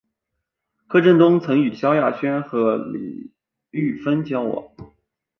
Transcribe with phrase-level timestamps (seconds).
[0.87, 3.31] 柯震东曾与萧亚轩和李
[3.71, 4.69] 毓芬交往。